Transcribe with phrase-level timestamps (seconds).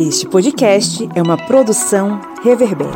[0.00, 2.88] Este podcast é uma produção Reverber.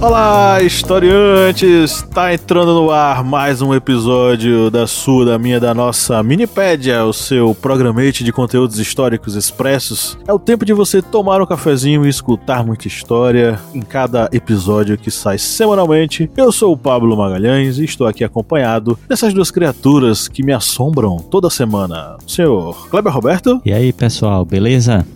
[0.00, 0.62] Olá,
[1.48, 2.02] historiantes!
[2.14, 7.12] Tá entrando no ar mais um episódio da sua, da minha, da nossa Minipédia, o
[7.12, 10.18] seu programete de conteúdos históricos expressos.
[10.26, 14.98] É o tempo de você tomar um cafezinho e escutar muita história em cada episódio
[14.98, 16.30] que sai semanalmente.
[16.36, 21.16] Eu sou o Pablo Magalhães e estou aqui acompanhado dessas duas criaturas que me assombram
[21.16, 22.16] toda semana.
[22.24, 23.60] O senhor Kleber Roberto.
[23.64, 25.06] E aí, pessoal, beleza?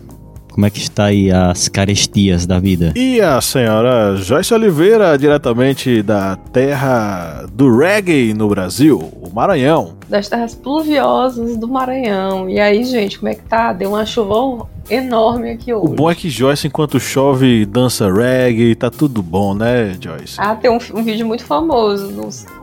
[0.53, 2.93] Como é que está aí as carestias da vida?
[2.95, 9.95] E a senhora Joyce Oliveira, diretamente da terra do reggae no Brasil, o Maranhão.
[10.07, 12.47] Das terras pluviosas do Maranhão.
[12.47, 13.73] E aí, gente, como é que tá?
[13.73, 15.91] Deu uma chuva enorme aqui hoje.
[15.91, 20.35] O bom é que Joyce, enquanto chove, dança reggae, tá tudo bom, né, Joyce?
[20.37, 22.13] Ah, tem um, um vídeo muito famoso,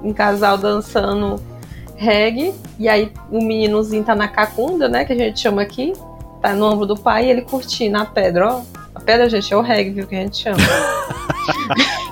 [0.04, 1.42] um casal dançando
[1.96, 5.92] reggae, e aí o meninozinho tá na cacunda, né, que a gente chama aqui,
[6.40, 8.62] tá no ombro do pai e ele curtindo a pedra, ó.
[8.94, 10.58] A pedra, gente, é o reggae, viu, que a gente chama.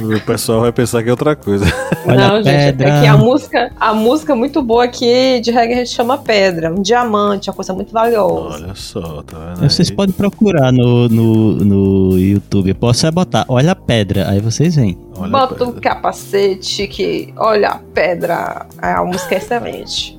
[0.00, 1.64] o pessoal vai pensar que é outra coisa.
[2.06, 5.74] Olha Não, a gente, é que a música, a música muito boa aqui de reggae
[5.74, 8.64] a gente chama pedra, um diamante, uma coisa muito valiosa.
[8.64, 9.70] Olha só, tá vendo?
[9.70, 12.70] Vocês podem procurar no, no, no YouTube.
[12.70, 14.98] Eu posso é botar, olha a pedra, aí vocês vêm.
[15.16, 18.66] Olha Bota o um capacete que olha a pedra.
[18.78, 20.18] A música é excelente.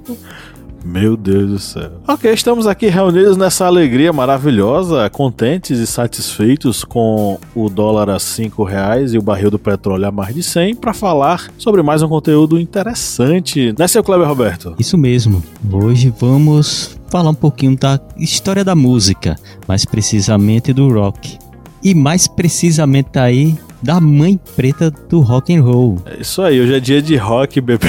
[0.85, 1.93] Meu Deus do céu.
[2.07, 8.63] Ok, estamos aqui reunidos nessa alegria maravilhosa, contentes e satisfeitos com o dólar a 5
[8.63, 12.07] reais e o barril do petróleo a mais de 100 para falar sobre mais um
[12.07, 13.73] conteúdo interessante.
[13.77, 14.75] Né, seu Kleber Roberto?
[14.77, 15.43] Isso mesmo.
[15.71, 19.35] Hoje vamos falar um pouquinho da história da música,
[19.67, 21.39] mais precisamente do rock.
[21.83, 25.97] E mais precisamente aí da mãe preta do rock and roll.
[26.05, 27.87] É isso aí, hoje é dia de rock, bebê.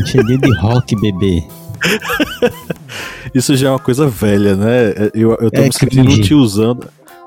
[0.00, 1.44] Hoje é dia de rock, bebê.
[3.34, 5.10] Isso já é uma coisa velha, né?
[5.14, 6.78] Eu, eu tô é me sentindo um tiozão.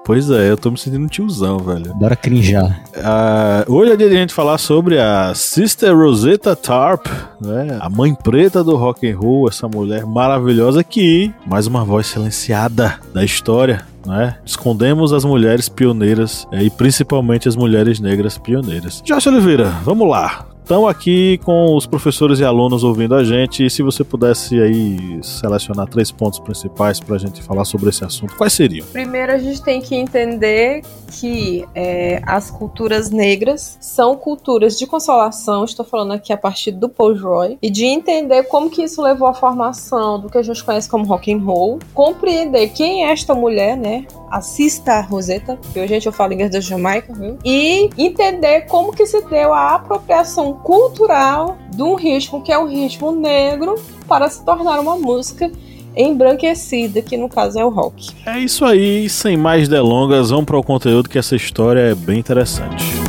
[0.04, 1.94] Pois é, eu tô me sentindo um tiozão, velho.
[1.94, 2.84] Bora crinjar.
[2.96, 7.06] Uh, hoje é dia de a gente falar sobre a Sister Rosetta Tarp,
[7.40, 7.78] né?
[7.80, 13.00] A mãe preta do rock and roll, essa mulher maravilhosa que, mais uma voz silenciada
[13.14, 14.38] da história, né?
[14.44, 19.04] Escondemos as mulheres pioneiras é, e principalmente as mulheres negras pioneiras.
[19.06, 23.66] Jorge Oliveira, vamos lá estão aqui com os professores e alunos ouvindo a gente.
[23.66, 28.06] E se você pudesse aí selecionar três pontos principais para a gente falar sobre esse
[28.06, 28.88] assunto, quais seriam?
[28.88, 30.82] Primeiro, a gente tem que entender
[31.20, 35.66] que é, as culturas negras são culturas de consolação.
[35.66, 39.28] Estou falando aqui a partir do Paul Roy e de entender como que isso levou
[39.28, 43.36] à formação do que a gente conhece como rock and roll, compreender quem é esta
[43.36, 44.06] mulher, né?
[44.30, 47.38] A Sista Rosetta, que hoje a gente fala inglês da Jamaica, viu?
[47.44, 52.68] E entender como que se deu a apropriação cultural de um ritmo que é um
[52.68, 53.76] ritmo negro
[54.08, 55.52] para se tornar uma música
[55.96, 58.10] embranquecida, que no caso é o rock.
[58.26, 62.20] É isso aí, sem mais delongas, vamos para o conteúdo que essa história é bem
[62.20, 63.01] interessante.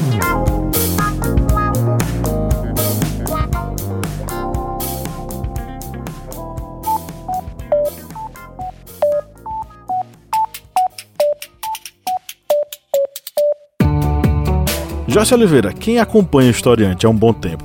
[15.13, 17.65] Jorge Oliveira, quem acompanha o historiante há um bom tempo,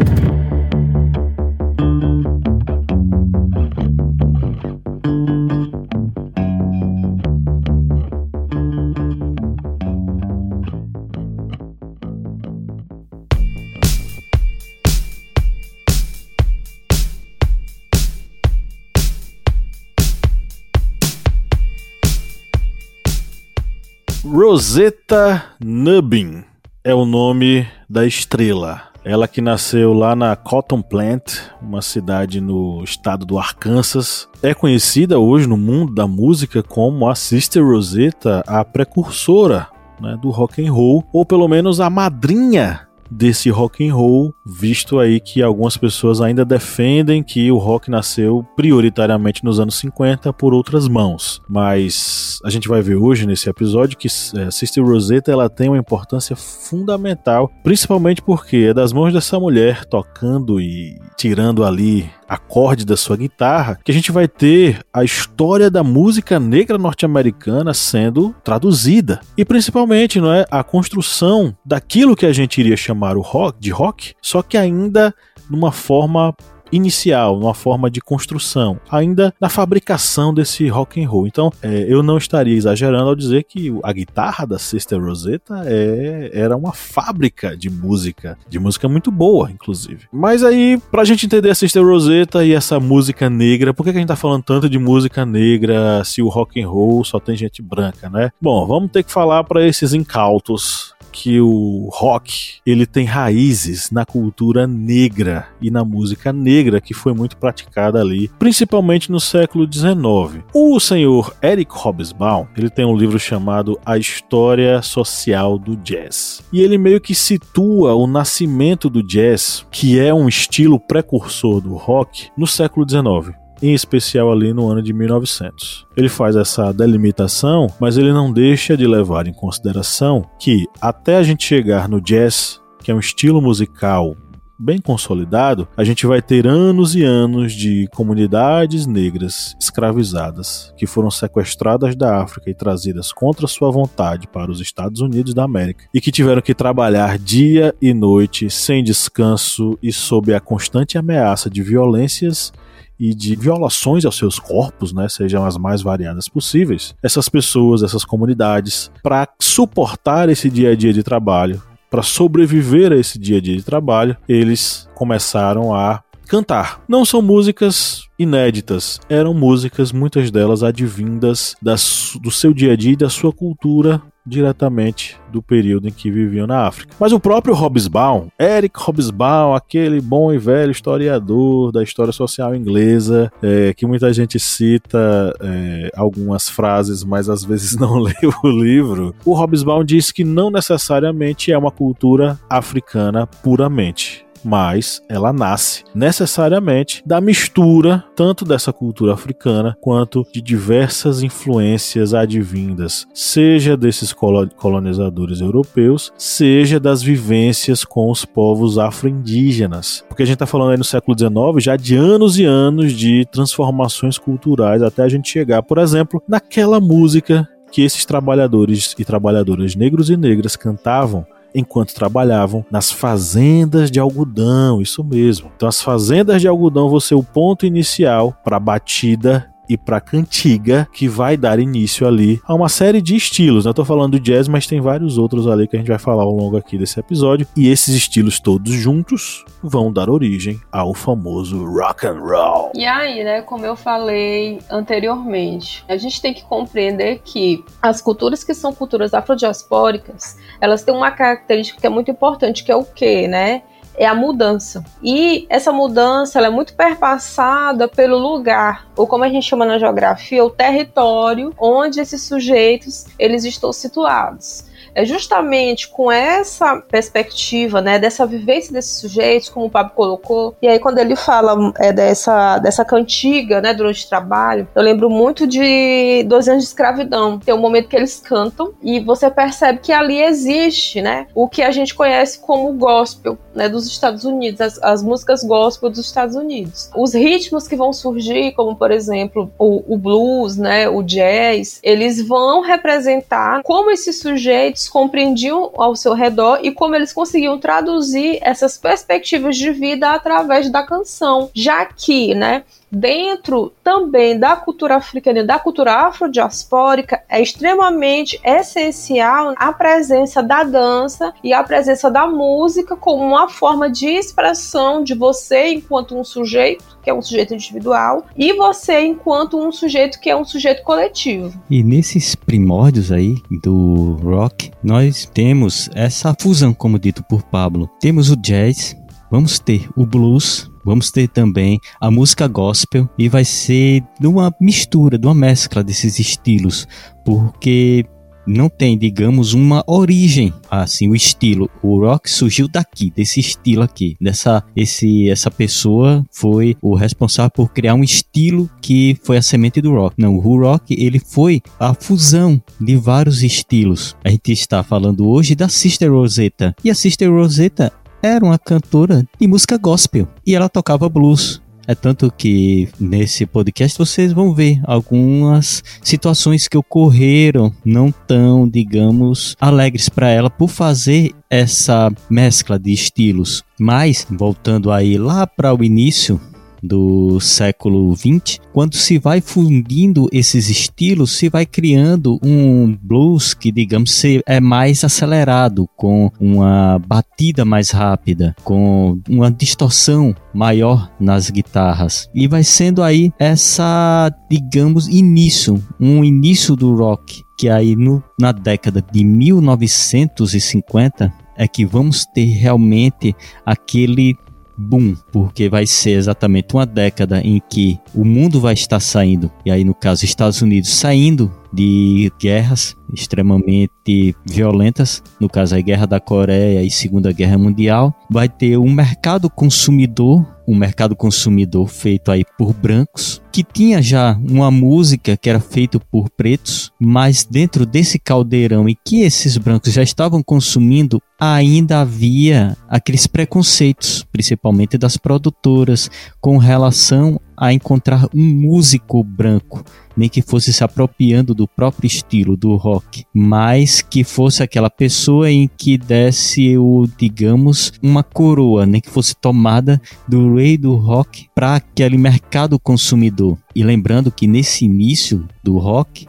[24.51, 26.43] Rosetta Nubbin
[26.83, 28.81] é o nome da estrela.
[29.01, 35.17] Ela que nasceu lá na Cotton Plant, uma cidade no estado do Arkansas, é conhecida
[35.17, 39.69] hoje no mundo da música como a Sister Rosetta, a precursora
[40.01, 44.97] né, do rock and roll, ou pelo menos a madrinha desse rock and roll, visto
[44.97, 50.53] aí que algumas pessoas ainda defendem que o rock nasceu prioritariamente nos anos 50 por
[50.53, 51.41] outras mãos.
[51.49, 55.77] Mas a gente vai ver hoje nesse episódio que é, Sister Rosetta ela tem uma
[55.77, 62.95] importância fundamental, principalmente porque é das mãos dessa mulher tocando e tirando ali acorde da
[62.95, 69.19] sua guitarra, que a gente vai ter a história da música negra norte-americana sendo traduzida.
[69.37, 73.69] E principalmente, não é, a construção daquilo que a gente iria chamar o rock de
[73.69, 75.13] rock, só que ainda
[75.49, 76.33] numa forma
[76.71, 81.27] inicial, numa forma de construção, ainda na fabricação desse rock and roll.
[81.27, 86.31] Então, é, eu não estaria exagerando ao dizer que a guitarra da Sister Rosetta é,
[86.33, 90.07] era uma fábrica de música, de música muito boa, inclusive.
[90.11, 93.97] Mas aí, pra gente entender a Sister Rosetta e essa música negra, por que, que
[93.97, 97.35] a gente tá falando tanto de música negra se o rock and roll só tem
[97.35, 98.31] gente branca, né?
[98.41, 104.05] Bom, vamos ter que falar para esses incautos que o rock ele tem raízes na
[104.05, 110.43] cultura negra e na música negra que foi muito praticada ali, principalmente no século XIX.
[110.53, 116.61] O senhor Eric Hobsbawm ele tem um livro chamado A História Social do Jazz e
[116.61, 122.29] ele meio que situa o nascimento do jazz, que é um estilo precursor do rock,
[122.37, 125.85] no século XIX em especial ali no ano de 1900.
[125.95, 131.23] Ele faz essa delimitação, mas ele não deixa de levar em consideração que até a
[131.23, 134.15] gente chegar no jazz, que é um estilo musical
[134.61, 141.09] bem consolidado, a gente vai ter anos e anos de comunidades negras escravizadas que foram
[141.09, 145.99] sequestradas da África e trazidas contra sua vontade para os Estados Unidos da América e
[145.99, 151.63] que tiveram que trabalhar dia e noite sem descanso e sob a constante ameaça de
[151.63, 152.53] violências
[153.01, 158.05] e de violações aos seus corpos, né, sejam as mais variadas possíveis, essas pessoas, essas
[158.05, 161.59] comunidades, para suportar esse dia a dia de trabalho,
[161.89, 166.83] para sobreviver a esse dia a dia de trabalho, eles começaram a cantar.
[166.87, 172.93] Não são músicas inéditas, eram músicas, muitas delas advindas das, do seu dia a dia
[172.93, 176.95] e da sua cultura diretamente do período em que viviam na África.
[176.99, 183.31] Mas o próprio Hobsbawm, Eric Hobsbawm, aquele bom e velho historiador da história social inglesa,
[183.41, 188.13] é, que muita gente cita é, algumas frases, mas às vezes não lê
[188.43, 195.31] o livro, o Hobsbawm diz que não necessariamente é uma cultura africana puramente mas ela
[195.33, 204.13] nasce necessariamente da mistura tanto dessa cultura africana quanto de diversas influências advindas, seja desses
[204.13, 210.03] colonizadores europeus, seja das vivências com os povos afro-indígenas.
[210.07, 213.25] Porque a gente está falando aí no século XIX já de anos e anos de
[213.31, 219.75] transformações culturais até a gente chegar, por exemplo, naquela música que esses trabalhadores e trabalhadoras
[219.75, 225.51] negros e negras cantavam enquanto trabalhavam nas fazendas de algodão, isso mesmo.
[225.55, 230.01] Então as fazendas de algodão vão ser o ponto inicial para a batida e para
[230.01, 233.65] cantiga que vai dar início ali a uma série de estilos.
[233.65, 236.23] Eu tô falando do jazz, mas tem vários outros ali que a gente vai falar
[236.23, 237.47] ao longo aqui desse episódio.
[237.55, 242.71] E esses estilos todos juntos vão dar origem ao famoso rock and roll.
[242.75, 248.43] E aí, né, como eu falei anteriormente, a gente tem que compreender que as culturas
[248.43, 252.83] que são culturas afrodiaspóricas, elas têm uma característica que é muito importante, que é o
[252.83, 253.61] quê, né?
[253.95, 254.83] É a mudança.
[255.03, 259.77] E essa mudança ela é muito perpassada pelo lugar, ou como a gente chama na
[259.77, 267.99] geografia, o território onde esses sujeitos eles estão situados é justamente com essa perspectiva, né,
[267.99, 272.57] dessa vivência desses sujeitos, como o Pablo colocou, e aí quando ele fala é, dessa,
[272.59, 277.39] dessa cantiga, né, durante o trabalho, eu lembro muito de Dois Anos de Escravidão.
[277.39, 281.61] Tem um momento que eles cantam e você percebe que ali existe, né, o que
[281.61, 286.35] a gente conhece como gospel, né, dos Estados Unidos, as, as músicas gospel dos Estados
[286.35, 286.89] Unidos.
[286.95, 292.25] Os ritmos que vão surgir, como por exemplo o, o blues, né, o jazz, eles
[292.25, 298.77] vão representar como esses sujeitos compreendiam ao seu redor e como eles conseguiam traduzir essas
[298.77, 305.57] perspectivas de vida através da canção, já que, né, dentro também da cultura africana da
[305.57, 313.23] cultura afrodiaspórica, é extremamente essencial a presença da dança e a presença da música como
[313.23, 318.53] uma forma de expressão de você enquanto um sujeito, que é um sujeito individual, e
[318.53, 321.59] você enquanto um sujeito que é um sujeito coletivo.
[321.69, 327.89] E nesses primórdios aí do rock, nós temos essa fusão, como dito por Pablo.
[327.99, 328.95] Temos o jazz,
[329.29, 334.53] vamos ter o blues, vamos ter também a música gospel e vai ser de uma
[334.59, 336.87] mistura, de uma mescla desses estilos,
[337.25, 338.05] porque
[338.45, 341.69] não tem, digamos, uma origem, assim, o estilo.
[341.81, 347.71] O rock surgiu daqui, desse estilo aqui, dessa esse essa pessoa foi o responsável por
[347.71, 350.15] criar um estilo que foi a semente do rock.
[350.17, 354.15] Não, o rock ele foi a fusão de vários estilos.
[354.23, 356.75] A gente está falando hoje da Sister Rosetta.
[356.83, 361.61] E a Sister Rosetta era uma cantora de música gospel e ela tocava blues.
[361.87, 369.55] É tanto que nesse podcast vocês vão ver algumas situações que ocorreram não tão, digamos,
[369.59, 373.63] alegres para ela por fazer essa mescla de estilos.
[373.79, 376.39] Mas voltando aí lá para o início
[376.81, 383.71] do século XX, quando se vai fundindo esses estilos, se vai criando um blues que,
[383.71, 392.29] digamos, é mais acelerado, com uma batida mais rápida, com uma distorção maior nas guitarras.
[392.33, 398.51] E vai sendo aí essa, digamos, início, um início do rock, que aí no, na
[398.51, 403.35] década de 1950 é que vamos ter realmente
[403.65, 404.35] aquele
[404.81, 409.71] boom, porque vai ser exatamente uma década em que o mundo vai estar saindo, e
[409.71, 416.19] aí no caso Estados Unidos saindo de guerras extremamente violentas, no caso a Guerra da
[416.19, 422.45] Coreia e Segunda Guerra Mundial, vai ter um mercado consumidor, um mercado consumidor feito aí
[422.57, 428.17] por brancos, que tinha já uma música que era feita por pretos, mas dentro desse
[428.17, 436.09] caldeirão em que esses brancos já estavam consumindo, ainda havia aqueles preconceitos, principalmente das produtoras,
[436.39, 439.85] com relação a encontrar um músico branco,
[440.17, 445.51] nem que fosse se apropriando do próprio estilo do rock, mas que fosse aquela pessoa
[445.51, 451.49] em que desse o, digamos, uma coroa, nem que fosse tomada do rei do rock
[451.53, 453.55] para aquele mercado consumidor.
[453.75, 456.25] E lembrando que nesse início do rock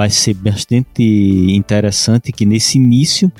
[0.00, 1.02] vai ser bastante
[1.54, 3.30] interessante que nesse início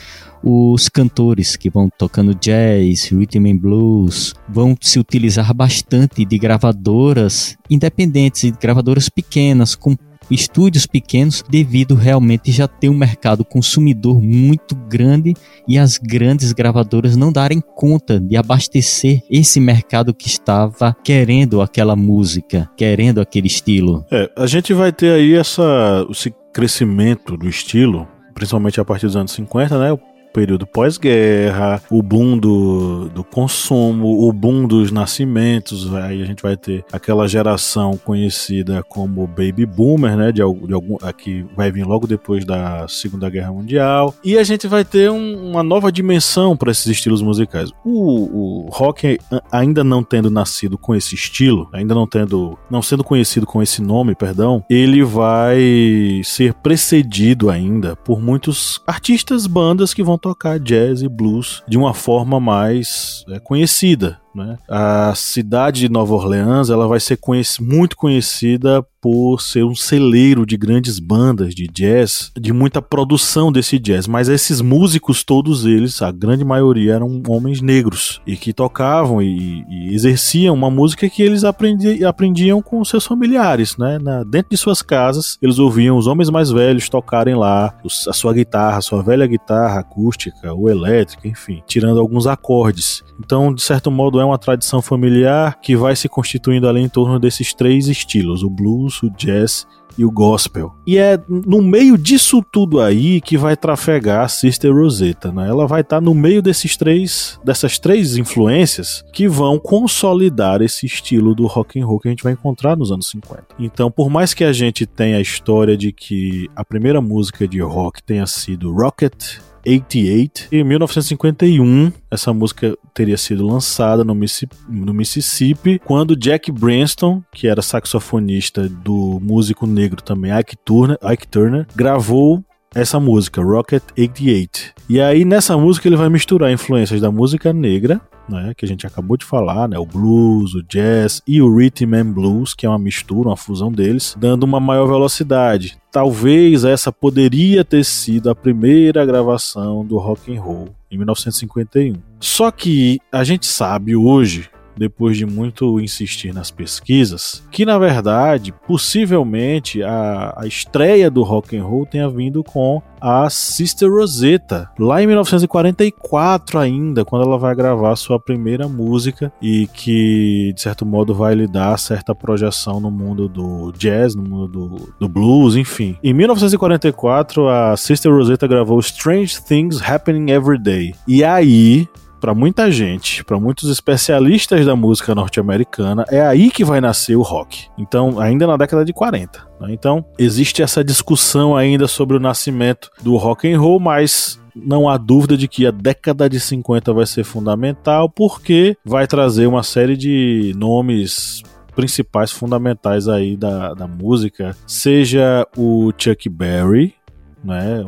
[0.44, 7.56] os cantores que vão tocando jazz, rhythm and blues, vão se utilizar bastante de gravadoras
[7.70, 9.96] independentes e gravadoras pequenas com
[10.30, 15.34] estúdios pequenos devido realmente já ter um mercado consumidor muito grande
[15.66, 21.96] e as grandes gravadoras não darem conta de abastecer esse mercado que estava querendo aquela
[21.96, 24.04] música, querendo aquele estilo.
[24.10, 28.08] É, a gente vai ter aí essa, esse crescimento do estilo
[28.40, 29.98] principalmente a partir dos anos 50, né?
[30.32, 35.92] Período pós-guerra, o boom do, do consumo, o boom dos nascimentos.
[35.94, 40.32] Aí a gente vai ter aquela geração conhecida como Baby Boomer, né?
[40.32, 44.14] De, de algum, aqui vai vir logo depois da Segunda Guerra Mundial.
[44.24, 47.70] E a gente vai ter um, uma nova dimensão para esses estilos musicais.
[47.84, 49.18] O, o rock,
[49.50, 53.82] ainda não tendo nascido com esse estilo, ainda não tendo, não sendo conhecido com esse
[53.82, 61.02] nome, perdão, ele vai ser precedido ainda por muitos artistas, bandas que vão tocar jazz
[61.02, 64.20] e blues de uma forma mais é, conhecida.
[64.34, 64.56] Né?
[64.68, 70.44] A cidade de Nova Orleans ela vai ser conhec muito conhecida por ser um celeiro
[70.44, 76.02] de grandes bandas de jazz, de muita produção desse jazz, mas esses músicos, todos eles,
[76.02, 81.22] a grande maioria eram homens negros e que tocavam e, e exerciam uma música que
[81.22, 83.98] eles aprendi, aprendiam com seus familiares, né?
[83.98, 88.12] Na, dentro de suas casas, eles ouviam os homens mais velhos tocarem lá os, a
[88.12, 93.02] sua guitarra, a sua velha guitarra acústica ou elétrica, enfim, tirando alguns acordes.
[93.18, 97.18] Então, de certo modo, é uma tradição familiar que vai se constituindo ali em torno
[97.18, 100.74] desses três estilos: o blues, o jazz e o gospel.
[100.86, 105.48] E é no meio disso tudo aí que vai trafegar a Sister Rosetta, né?
[105.48, 110.86] Ela vai estar tá no meio desses três, dessas três influências que vão consolidar esse
[110.86, 113.44] estilo do rock and roll que a gente vai encontrar nos anos 50.
[113.58, 117.60] Então, por mais que a gente tenha a história de que a primeira música de
[117.60, 120.48] rock tenha sido Rocket 88.
[120.52, 127.46] Em 1951, essa música teria sido lançada no Mississippi, no Mississippi, quando Jack Branston, que
[127.46, 134.74] era saxofonista do músico negro também Ike Turner, Ike Turner gravou essa música, Rocket 88.
[134.88, 138.00] E aí nessa música ele vai misturar influências da música negra
[138.30, 141.94] né, que a gente acabou de falar, né, o blues, o jazz e o rhythm
[141.94, 145.78] and blues, que é uma mistura, uma fusão deles, dando uma maior velocidade.
[145.90, 151.94] Talvez essa poderia ter sido a primeira gravação do rock and roll em 1951.
[152.20, 154.48] Só que a gente sabe hoje
[154.80, 161.54] depois de muito insistir nas pesquisas, que na verdade, possivelmente, a, a estreia do rock
[161.54, 167.54] and roll tenha vindo com a Sister Rosetta, lá em 1944 ainda, quando ela vai
[167.54, 172.90] gravar sua primeira música e que, de certo modo, vai lhe dar certa projeção no
[172.90, 175.96] mundo do jazz, no mundo do, do blues, enfim.
[176.02, 180.94] Em 1944, a Sister Rosetta gravou Strange Things Happening Every Day.
[181.06, 181.86] E aí,
[182.20, 187.22] para muita gente, para muitos especialistas da música norte-americana, é aí que vai nascer o
[187.22, 187.66] rock.
[187.78, 189.48] Então, ainda na década de 40.
[189.60, 189.68] Né?
[189.70, 194.96] Então, existe essa discussão ainda sobre o nascimento do rock and roll, mas não há
[194.96, 199.96] dúvida de que a década de 50 vai ser fundamental porque vai trazer uma série
[199.96, 201.42] de nomes
[201.74, 206.94] principais fundamentais aí da, da música, seja o Chuck Berry,
[207.42, 207.84] né,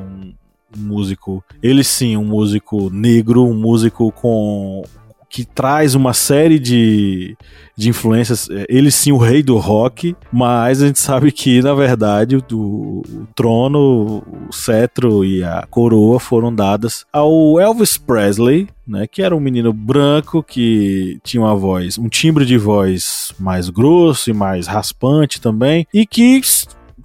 [0.77, 4.83] um, músico, ele sim, um músico negro, um músico com
[5.33, 7.35] que traz uma série de,
[7.75, 8.51] de influências.
[8.69, 13.27] Ele sim, o rei do rock, mas a gente sabe que, na verdade, o, o,
[13.35, 19.41] trono, o cetro e a coroa foram dadas ao Elvis Presley, né, que era um
[19.41, 25.41] menino branco que tinha uma voz, um timbre de voz mais grosso e mais raspante
[25.41, 26.43] também, e que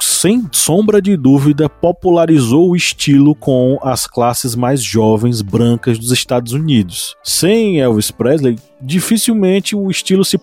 [0.05, 6.53] sem sombra de dúvida, popularizou o estilo com as classes mais jovens brancas dos Estados
[6.53, 7.15] Unidos.
[7.23, 10.37] Sem Elvis Presley, dificilmente o estilo se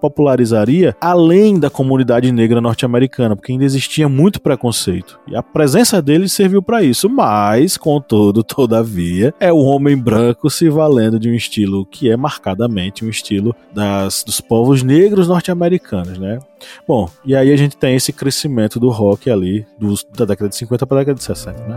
[0.00, 5.18] popularizaria além da comunidade negra norte-americana, porque ainda existia muito preconceito.
[5.26, 10.68] E a presença dele serviu para isso, mas, contudo, todavia, é o homem branco se
[10.68, 16.38] valendo de um estilo que é marcadamente um estilo das, dos povos negros norte-americanos, né?
[16.86, 20.56] Bom, e aí a gente tem esse crescimento do rock ali, dos, da década de
[20.56, 21.76] 50 para a década de 60, né?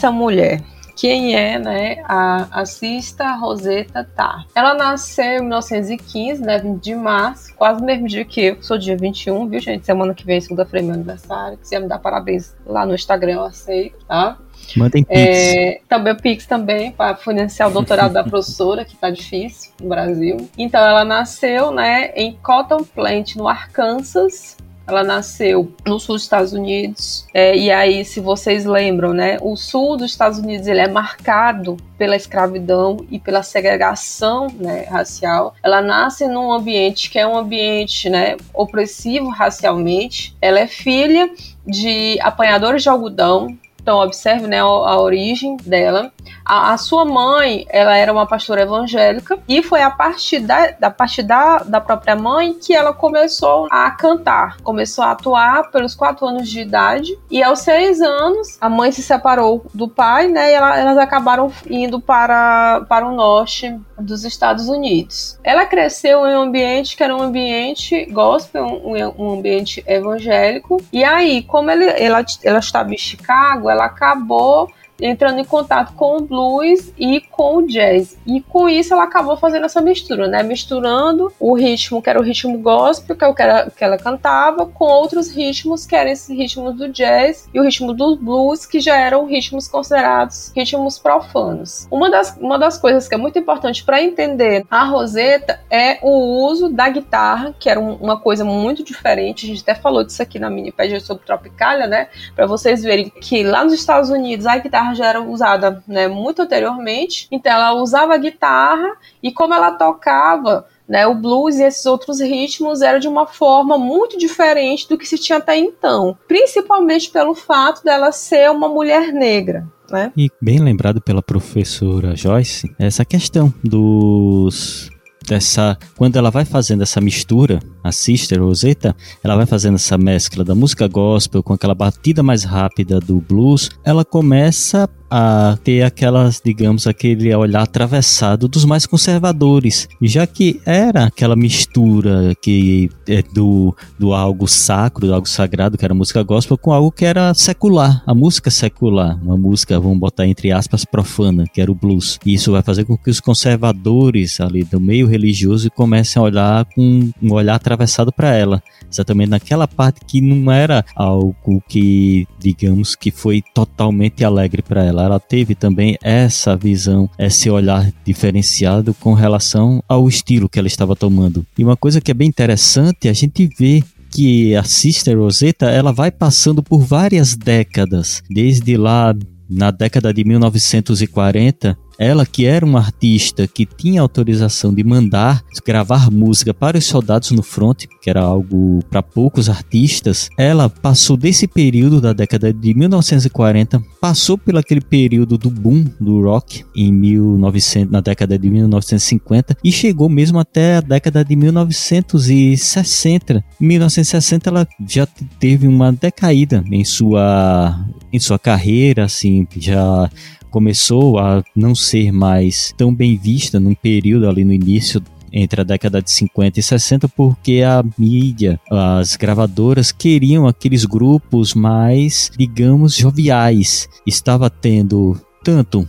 [0.00, 0.62] Essa mulher?
[0.96, 4.44] Quem é, né, a, a Sista Rosetta Tá?
[4.54, 8.66] Ela nasceu em 1915, né, 20 de março, quase o mesmo dia que eu, que
[8.66, 9.86] sou dia 21, viu, gente?
[9.86, 11.58] Semana que vem, segunda-feira, meu aniversário.
[11.62, 14.36] Se me dar parabéns lá no Instagram, eu aceito, tá?
[14.76, 15.18] Mandem Pix.
[15.18, 19.88] É, também o Pix também, para financiar o doutorado da professora, que tá difícil no
[19.88, 20.50] Brasil.
[20.58, 24.58] Então, ela nasceu, né, em Cotton Plant, no Arkansas,
[24.90, 27.26] ela nasceu no sul dos Estados Unidos.
[27.32, 31.76] É, e aí, se vocês lembram, né, o sul dos Estados Unidos ele é marcado
[31.96, 35.54] pela escravidão e pela segregação né, racial.
[35.62, 40.34] Ela nasce num ambiente que é um ambiente né, opressivo racialmente.
[40.40, 41.30] Ela é filha
[41.66, 46.12] de apanhadores de algodão então, observe né, a, origem dela.
[46.44, 50.90] A, a, sua mãe, ela era uma pastora evangélica e foi a partir, da, da,
[50.90, 54.58] partir da, da própria mãe que ela começou a cantar.
[54.62, 59.02] Começou a atuar pelos quatro anos de idade e aos seis anos a mãe se
[59.02, 60.50] separou do pai, né?
[60.50, 65.38] E ela, elas acabaram indo para, para o norte dos Estados Unidos.
[65.42, 70.82] Ela cresceu em um ambiente que era um ambiente gospel, um, um ambiente evangélico.
[70.92, 76.18] E aí, como ele, ela, ela estava em Chicago, ela acabou entrando em contato com
[76.18, 78.16] o blues e com o jazz.
[78.26, 80.42] E com isso ela acabou fazendo essa mistura, né?
[80.42, 83.98] Misturando o ritmo que era o ritmo gospel, que é o que ela, que ela
[83.98, 88.66] cantava, com outros ritmos que eram esses ritmos do jazz e o ritmo do blues,
[88.66, 91.86] que já eram ritmos considerados ritmos profanos.
[91.90, 96.44] Uma das, uma das coisas que é muito importante para entender a Rosetta é o
[96.46, 99.46] uso da guitarra, que era um, uma coisa muito diferente.
[99.46, 102.08] A gente até falou disso aqui na mini sobre Tropicália, né?
[102.34, 106.08] Para vocês verem que lá nos Estados Unidos a guitarra guitarra já era usada né,
[106.08, 111.62] muito anteriormente, então ela usava a guitarra e como ela tocava né, o blues e
[111.62, 116.16] esses outros ritmos eram de uma forma muito diferente do que se tinha até então,
[116.26, 119.66] principalmente pelo fato dela ser uma mulher negra.
[119.90, 120.12] Né?
[120.16, 124.88] E bem lembrado pela professora Joyce, essa questão dos
[125.28, 130.44] dessa quando ela vai fazendo essa mistura, a Sister Rosetta, ela vai fazendo essa mescla
[130.44, 136.40] da música gospel com aquela batida mais rápida do blues, ela começa a ter aquelas,
[136.42, 143.74] digamos, aquele olhar atravessado dos mais conservadores, já que era aquela mistura que é do,
[143.98, 148.02] do algo sacro, do algo sagrado, que era música gospel, com algo que era secular,
[148.06, 152.18] a música secular, uma música, vamos botar entre aspas, profana, que era o blues.
[152.24, 156.64] E isso vai fazer com que os conservadores ali do meio religioso comecem a olhar
[156.66, 162.96] com um olhar atravessado para ela, exatamente naquela parte que não era algo que, digamos,
[162.96, 165.04] que foi totalmente alegre para ela.
[165.04, 170.96] Ela teve também essa visão, esse olhar diferenciado com relação ao estilo que ela estava
[170.96, 171.46] tomando.
[171.56, 175.92] E uma coisa que é bem interessante, a gente vê que a Sister Rosetta ela
[175.92, 179.14] vai passando por várias décadas, desde lá
[179.48, 186.10] na década de 1940 ela, que era uma artista que tinha autorização de mandar gravar
[186.10, 191.46] música para os soldados no front, que era algo para poucos artistas, ela passou desse
[191.46, 197.92] período da década de 1940, passou pelo aquele período do boom do rock em 1900,
[197.92, 203.44] na década de 1950 e chegou mesmo até a década de 1960.
[203.60, 205.06] Em 1960 ela já
[205.38, 207.78] teve uma decaída em sua
[208.12, 210.10] em sua carreira, assim, já
[210.50, 215.64] começou a não ser mais tão bem vista num período ali no início entre a
[215.64, 222.96] década de 50 e 60 porque a mídia, as gravadoras queriam aqueles grupos mais, digamos,
[222.96, 223.88] joviais.
[224.06, 225.86] Estava tendo tanto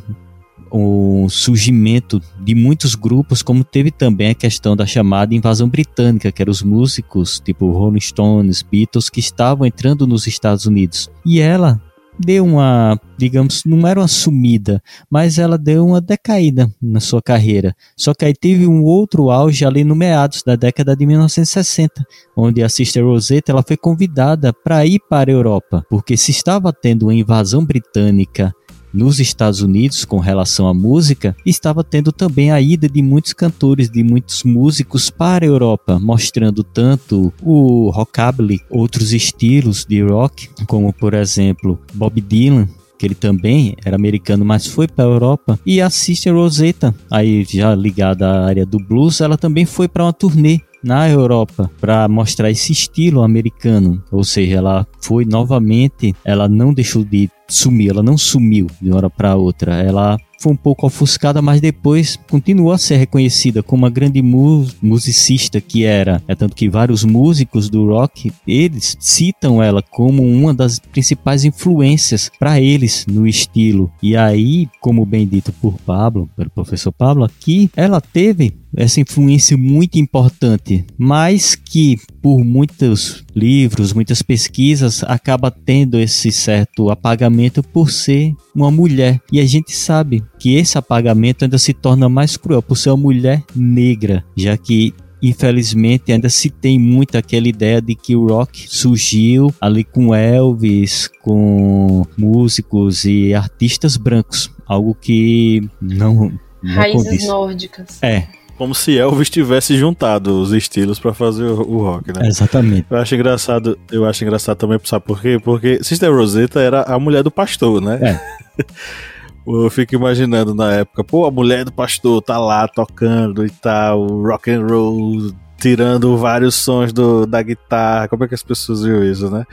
[0.72, 6.42] o surgimento de muitos grupos, como teve também a questão da chamada invasão britânica, que
[6.42, 11.10] eram os músicos tipo Rolling Stones, Beatles, que estavam entrando nos Estados Unidos.
[11.26, 11.82] E ela
[12.20, 17.76] deu uma, digamos, não era uma sumida, mas ela deu uma decaída na sua carreira.
[17.98, 22.64] Só que aí teve um outro auge ali no meados da década de 1960, onde
[22.64, 27.04] a Sister Rosetta ela foi convidada para ir para a Europa, porque se estava tendo
[27.04, 28.54] uma invasão britânica
[28.94, 33.90] nos Estados Unidos com relação à música, estava tendo também a ida de muitos cantores,
[33.90, 40.92] de muitos músicos para a Europa, mostrando tanto o rockabilly, outros estilos de rock, como
[40.94, 42.68] por exemplo Bob Dylan,
[43.02, 45.60] que ele também era americano, mas foi para a Europa.
[45.66, 50.04] E a Sister Rosetta, aí já ligada à área do blues, ela também foi para
[50.04, 56.48] uma turnê na Europa para mostrar esse estilo americano, ou seja, ela foi novamente, ela
[56.50, 60.58] não deixou de sumir, ela não sumiu de uma hora para outra, ela foi um
[60.58, 66.22] pouco ofuscada, mas depois continuou a ser reconhecida como uma grande mu musicista que era.
[66.28, 72.32] É tanto que vários músicos do rock, eles citam ela como uma das principais influências
[72.40, 73.92] para eles no estilo.
[74.02, 79.56] E aí, como bem dito por Pablo, pelo professor Pablo aqui, ela teve essa influência
[79.58, 87.90] muito importante, mas que por muitos livros, muitas pesquisas, acaba tendo esse certo apagamento por
[87.90, 89.20] ser uma mulher.
[89.32, 92.98] E a gente sabe que esse apagamento ainda se torna mais cruel por ser uma
[92.98, 98.66] mulher negra, já que infelizmente ainda se tem muito aquela ideia de que o rock
[98.68, 106.32] surgiu ali com Elvis, com músicos e artistas brancos, algo que não,
[106.64, 107.28] não Raízes condiz.
[107.28, 108.02] nórdicas.
[108.02, 108.28] É,
[108.62, 112.28] como se Elvis tivesse juntado os estilos para fazer o, o, rock, né?
[112.28, 112.86] Exatamente.
[112.92, 115.40] Eu acho engraçado, eu acho engraçado também, sabe por quê?
[115.44, 118.00] Porque Sister Rosetta era a mulher do pastor, né?
[118.00, 118.64] É.
[119.48, 124.06] Eu fico imaginando na época, pô, a mulher do pastor tá lá tocando e tal,
[124.06, 128.08] rock and roll, tirando vários sons do, da guitarra.
[128.08, 129.44] Como é que as pessoas viram isso, né?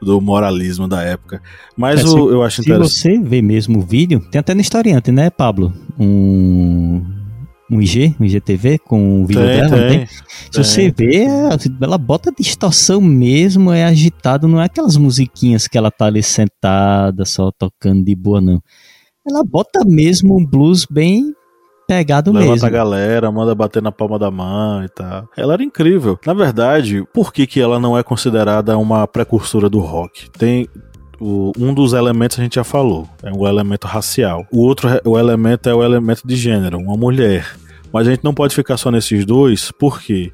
[0.00, 1.42] Do moralismo da época.
[1.76, 2.94] Mas é, o, se, eu acho se interessante.
[2.94, 5.74] Se você ver mesmo o vídeo, tem até no historiante, né, Pablo?
[5.98, 7.15] Um
[7.70, 10.06] um IG, um IGTV com o vídeo tem, dela, tem, tem?
[10.06, 11.26] Se você vê,
[11.80, 17.24] ela bota distorção mesmo, é agitado, não é aquelas musiquinhas que ela tá ali sentada,
[17.24, 18.62] só tocando de boa, não.
[19.28, 21.34] Ela bota mesmo um blues bem
[21.86, 22.66] pegado Levanta mesmo.
[22.66, 25.28] a galera, manda bater na palma da mão e tal.
[25.36, 26.18] Ela era incrível.
[26.26, 30.28] Na verdade, por que, que ela não é considerada uma precursora do rock?
[30.30, 30.68] Tem,
[31.20, 34.46] o, um dos elementos a gente já falou, é o elemento racial.
[34.50, 37.56] O outro o elemento é o elemento de gênero, uma mulher.
[37.92, 40.32] Mas a gente não pode ficar só nesses dois, porque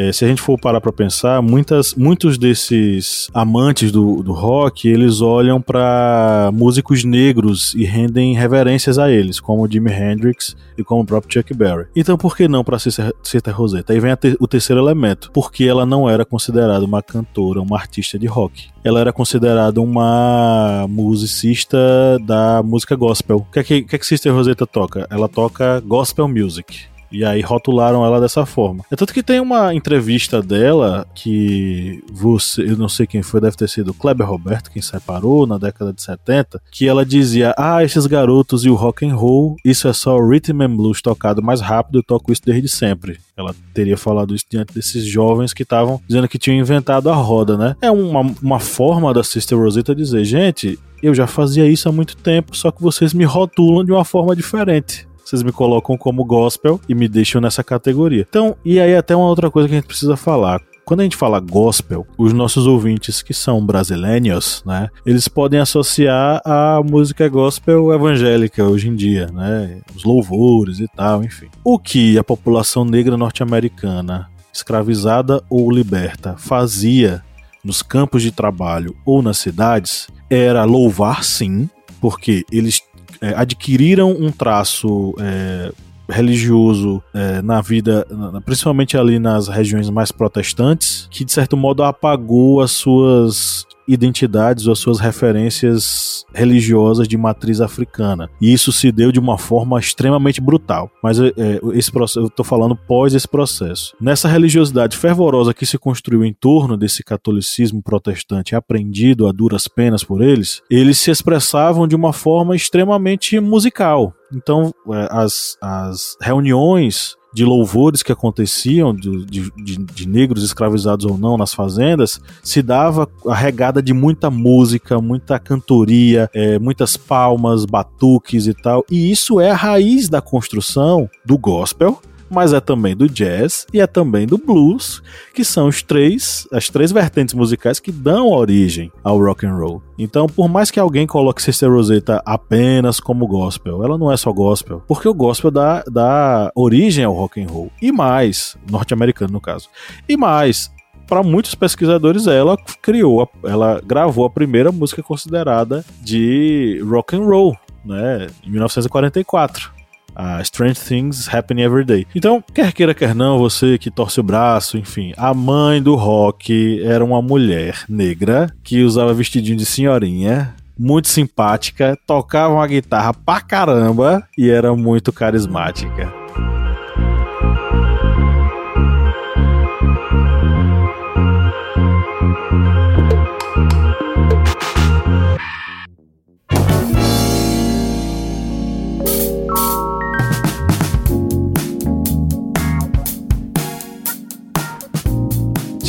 [0.00, 4.88] é, se a gente for parar para pensar, muitas, muitos desses amantes do, do rock,
[4.88, 11.02] eles olham para músicos negros e rendem reverências a eles, como Jimi Hendrix e como
[11.02, 11.86] o próprio Chuck Berry.
[11.94, 13.92] Então, por que não para Sister Rosetta?
[13.92, 18.18] Aí vem te, o terceiro elemento, porque ela não era considerada uma cantora, uma artista
[18.18, 18.70] de rock.
[18.82, 21.78] Ela era considerada uma musicista
[22.24, 23.36] da música gospel.
[23.36, 25.06] O que é que, que, é que Sister Rosetta toca?
[25.10, 26.88] Ela toca gospel music.
[27.10, 28.84] E aí rotularam ela dessa forma.
[28.90, 33.56] É tanto que tem uma entrevista dela que você, eu não sei quem foi, deve
[33.56, 38.06] ter sido Kleber Roberto, quem separou na década de 70, que ela dizia: "Ah, esses
[38.06, 41.60] garotos e o rock and roll, isso é só o rhythm and blues tocado mais
[41.60, 43.18] rápido, eu toco isso desde sempre".
[43.36, 47.56] Ela teria falado isso diante desses jovens que estavam dizendo que tinham inventado a roda,
[47.56, 47.74] né?
[47.80, 52.16] É uma, uma forma da Sister Rosetta dizer, gente, eu já fazia isso há muito
[52.16, 56.80] tempo, só que vocês me rotulam de uma forma diferente vocês me colocam como gospel
[56.88, 58.26] e me deixam nessa categoria.
[58.28, 60.60] Então, e aí até uma outra coisa que a gente precisa falar.
[60.84, 66.42] Quando a gente fala gospel, os nossos ouvintes que são brasileiros, né, eles podem associar
[66.44, 71.46] a música gospel evangélica hoje em dia, né, os louvores e tal, enfim.
[71.62, 77.22] O que a população negra norte-americana, escravizada ou liberta, fazia
[77.62, 82.82] nos campos de trabalho ou nas cidades era louvar sim, porque eles
[83.20, 85.72] é, adquiriram um traço é,
[86.08, 88.06] religioso é, na vida,
[88.44, 94.72] principalmente ali nas regiões mais protestantes, que de certo modo apagou as suas identidades ou
[94.72, 98.30] as suas referências religiosas de matriz africana.
[98.40, 100.90] E isso se deu de uma forma extremamente brutal.
[101.02, 103.94] Mas é, é esse processo, eu estou falando pós esse processo.
[104.00, 110.04] Nessa religiosidade fervorosa que se construiu em torno desse catolicismo protestante aprendido a duras penas
[110.04, 114.14] por eles, eles se expressavam de uma forma extremamente musical.
[114.32, 121.16] Então, é, as, as reuniões de louvores que aconteciam de, de, de, negros escravizados ou
[121.16, 127.64] não nas fazendas, se dava a regada de muita música, muita cantoria, é, muitas palmas,
[127.64, 128.84] batuques e tal.
[128.90, 133.80] E isso é a raiz da construção do gospel mas é também do jazz e
[133.80, 135.02] é também do blues,
[135.34, 139.82] que são os três, as três vertentes musicais que dão origem ao rock and roll.
[139.98, 144.32] Então, por mais que alguém coloque Sister Rosetta apenas como gospel, ela não é só
[144.32, 147.70] gospel, porque o gospel dá, dá origem ao rock and roll.
[147.82, 149.68] E mais, norte-americano no caso.
[150.08, 150.70] E mais,
[151.06, 157.56] para muitos pesquisadores, ela criou, ela gravou a primeira música considerada de rock and roll,
[157.84, 159.79] né, em 1944
[160.20, 162.06] a Strange Things Happen Every Day.
[162.14, 166.82] Então, quer queira, quer não, você que torce o braço, enfim, a mãe do rock
[166.84, 173.40] era uma mulher negra que usava vestidinho de senhorinha, muito simpática, tocava uma guitarra pra
[173.40, 176.19] caramba e era muito carismática.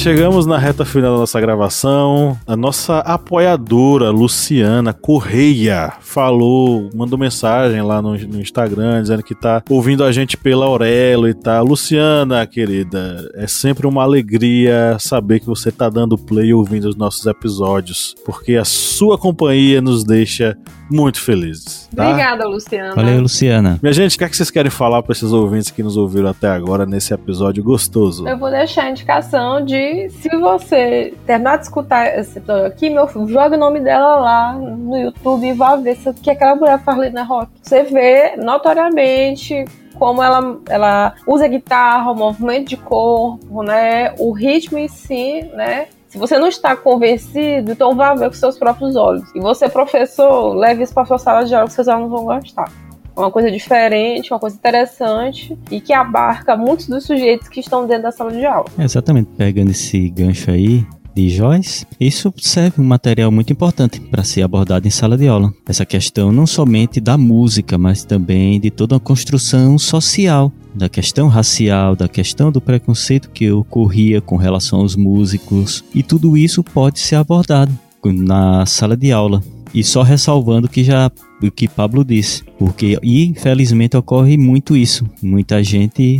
[0.01, 2.35] Chegamos na reta final da nossa gravação.
[2.47, 9.61] A nossa apoiadora, Luciana Correia, falou, mandou mensagem lá no, no, Instagram dizendo que tá
[9.69, 11.61] ouvindo a gente pela Aurelo e tá.
[11.61, 17.27] Luciana, querida, é sempre uma alegria saber que você tá dando play ouvindo os nossos
[17.27, 20.57] episódios, porque a sua companhia nos deixa
[20.89, 21.87] muito felizes.
[21.95, 22.09] Tá?
[22.09, 22.95] Obrigada, Luciana.
[22.95, 23.79] Valeu, Luciana.
[23.81, 26.29] Minha gente, o que, é que vocês querem falar para esses ouvintes que nos ouviram
[26.29, 28.27] até agora nesse episódio gostoso?
[28.27, 33.07] Eu vou deixar a indicação de se você terminar de escutar esse episódio aqui, meu
[33.07, 36.79] filho, joga o nome dela lá no YouTube e vá ver o que aquela mulher
[36.83, 37.51] faz ali rock.
[37.61, 44.13] Você vê notoriamente como ela, ela usa guitarra, o movimento de corpo, né?
[44.17, 45.87] O ritmo em si, né?
[46.07, 49.23] Se você não está convencido, então vá ver com seus próprios olhos.
[49.33, 52.69] E você, professor, leve isso para sua sala de aula que seus alunos vão gostar.
[53.15, 57.85] É uma coisa diferente, uma coisa interessante e que abarca muitos dos sujeitos que estão
[57.85, 58.65] dentro da sala de aula.
[58.79, 64.43] exatamente, pegando esse gancho aí, de Joyce, isso serve um material muito importante para ser
[64.43, 65.53] abordado em sala de aula.
[65.67, 71.27] Essa questão não somente da música, mas também de toda a construção social, da questão
[71.27, 76.99] racial, da questão do preconceito que ocorria com relação aos músicos, e tudo isso pode
[76.99, 79.43] ser abordado na sala de aula.
[79.73, 81.09] E só ressalvando que já
[81.41, 85.05] o que Pablo disse, porque infelizmente ocorre muito isso.
[85.23, 86.19] Muita gente,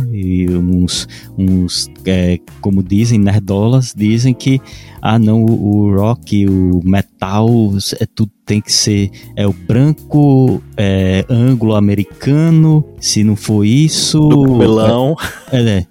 [0.50, 1.06] uns,
[1.38, 4.60] uns é, como dizem, nerdolas, dizem que
[5.00, 7.48] ah não, o, rock, o metal,
[8.00, 12.84] é tudo tem que ser é o branco é, anglo-americano.
[13.00, 15.16] Se não for isso, do cabelão.
[15.52, 15.86] É, é,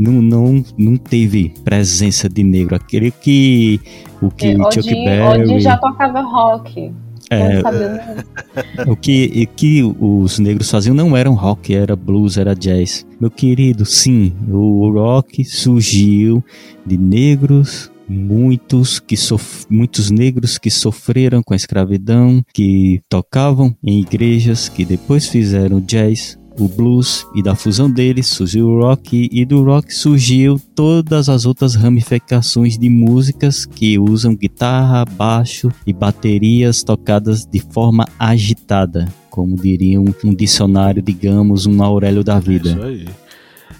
[0.00, 2.74] não, não, não teve presença de negro.
[2.74, 3.78] Aquele que
[4.22, 6.90] o que É, Chuck Odin, Berry, Odin já tocava rock.
[7.30, 7.60] é,
[8.90, 13.06] o que, o que os negros faziam não era um rock, era blues, era jazz.
[13.20, 16.42] Meu querido, sim, o rock surgiu
[16.84, 24.00] de negros, muitos que sof muitos negros que sofreram com a escravidão, que tocavam em
[24.00, 29.44] igrejas, que depois fizeram jazz, o blues e da fusão deles surgiu o rock e
[29.44, 36.82] do rock surgiu todas as outras ramificações de músicas que usam guitarra, baixo e baterias
[36.82, 42.70] tocadas de forma agitada, como diria um, um dicionário, digamos, um Aurélio da É vida.
[42.70, 43.06] isso aí.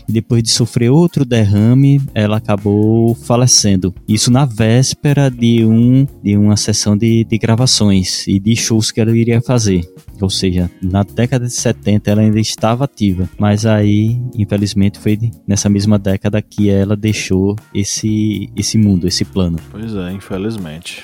[0.07, 3.93] e depois de sofrer outro derrame, ela acabou falecendo.
[4.07, 9.01] Isso na véspera de um de uma sessão de, de gravações e de shows que
[9.01, 9.81] ela iria fazer.
[10.21, 15.67] Ou seja, na década de 70 ela ainda estava ativa, mas aí, infelizmente, foi nessa
[15.67, 19.57] mesma década que ela deixou esse, esse mundo, esse plano.
[19.71, 21.03] Pois é, infelizmente.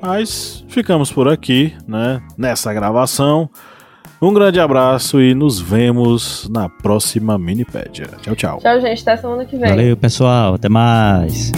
[0.00, 2.22] Mas ficamos por aqui, né?
[2.36, 3.50] Nessa gravação.
[4.20, 8.08] Um grande abraço e nos vemos na próxima Minipédia.
[8.20, 8.58] Tchau, tchau.
[8.58, 9.02] Tchau, gente.
[9.02, 9.68] Até semana que vem.
[9.70, 11.52] Valeu, pessoal, até mais!